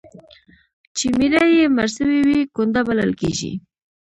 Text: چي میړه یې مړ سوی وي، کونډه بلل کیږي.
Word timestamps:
چي 0.97 1.07
میړه 1.17 1.43
یې 1.55 1.65
مړ 1.75 1.87
سوی 1.97 2.19
وي، 2.27 2.39
کونډه 2.55 2.81
بلل 2.87 3.11
کیږي. 3.21 3.53